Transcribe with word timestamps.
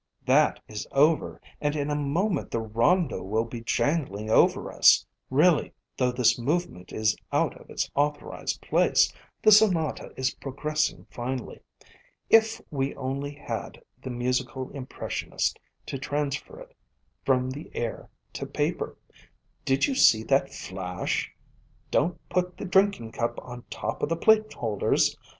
"That 0.25 0.59
is 0.67 0.87
over, 0.93 1.39
and 1.61 1.75
in 1.75 1.91
a 1.91 1.95
moment 1.95 2.49
the 2.49 2.59
Rondo 2.59 3.21
will 3.21 3.45
be 3.45 3.61
jangling 3.61 4.31
over 4.31 4.71
us. 4.73 5.05
Really, 5.29 5.73
though 5.95 6.11
this 6.11 6.39
movement 6.39 6.91
is 6.91 7.15
out 7.31 7.55
of 7.61 7.69
its 7.69 7.87
authorized 7.93 8.61
place, 8.63 9.13
the 9.43 9.51
Sonata 9.51 10.11
is 10.17 10.33
progressing 10.33 11.05
finely. 11.11 11.61
If 12.31 12.59
we 12.71 12.95
only 12.95 13.35
had 13.35 13.79
the 14.01 14.09
musical 14.09 14.71
impressionist 14.71 15.59
to 15.85 15.99
transfer 15.99 16.59
it 16.59 16.73
from 17.23 17.51
the 17.51 17.69
air 17.75 18.09
to 18.33 18.47
paper! 18.47 18.97
Did 19.65 19.85
you 19.85 19.93
see 19.93 20.23
that 20.23 20.51
flash? 20.51 21.31
Don't 21.91 22.19
put 22.27 22.57
the 22.57 22.65
drinking 22.65 23.11
cup 23.11 23.37
on 23.43 23.65
top 23.69 24.01
of 24.01 24.09
the 24.09 24.17
plate 24.17 24.51
holders 24.51 25.15